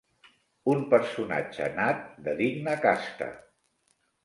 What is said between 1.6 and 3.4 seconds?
nat de digna casta.